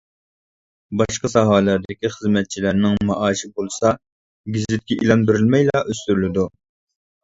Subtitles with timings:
[1.01, 3.95] باشقا ساھەلەردىكى خىزمەتچىلەرنىڭ مائاشى بولسا
[4.59, 6.53] گېزىتكە ئېلان بېرىلمەيلا ئۆستۈرۈلىدۇ.